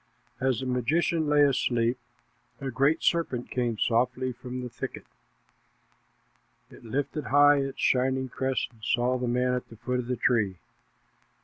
As 0.39 0.61
the 0.61 0.65
magician 0.65 1.27
lay 1.27 1.43
asleep, 1.43 1.95
a 2.59 2.71
great 2.71 3.03
serpent 3.03 3.51
came 3.51 3.77
softly 3.77 4.31
from 4.33 4.61
the 4.63 4.67
thicket. 4.69 5.05
It 6.71 6.83
lifted 6.83 7.25
high 7.25 7.57
its 7.57 7.79
shining 7.81 8.27
crest 8.27 8.69
and 8.71 8.83
saw 8.83 9.19
the 9.19 9.27
man 9.27 9.53
at 9.53 9.69
the 9.69 9.75
foot 9.77 9.99
of 9.99 10.07
the 10.07 10.15
tree. 10.15 10.57